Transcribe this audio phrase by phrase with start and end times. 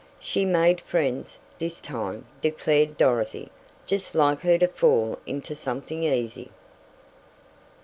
[0.19, 3.51] "She made friends this time," declared Dorothy.
[3.85, 6.49] "Just like her to fall into something easy."